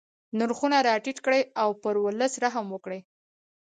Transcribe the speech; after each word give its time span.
نرخونه 0.39 0.77
را 0.87 0.93
ټیټ 1.03 1.17
کړي 1.25 1.41
او 1.61 1.69
پر 1.81 1.95
ولس 2.05 2.33
رحم 2.43 2.65
وکړي. 2.71 2.99